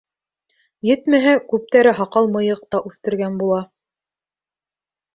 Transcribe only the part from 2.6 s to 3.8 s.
та үҫтергән була.